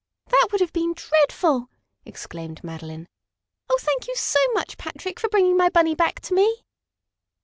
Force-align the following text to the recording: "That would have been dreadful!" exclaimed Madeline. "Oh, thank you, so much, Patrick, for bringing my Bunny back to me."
"That 0.29 0.47
would 0.51 0.61
have 0.61 0.73
been 0.73 0.95
dreadful!" 0.95 1.69
exclaimed 2.05 2.63
Madeline. 2.63 3.07
"Oh, 3.69 3.77
thank 3.79 4.07
you, 4.07 4.15
so 4.15 4.39
much, 4.55 4.75
Patrick, 4.79 5.19
for 5.19 5.29
bringing 5.29 5.55
my 5.57 5.69
Bunny 5.69 5.93
back 5.93 6.21
to 6.21 6.33
me." 6.33 6.63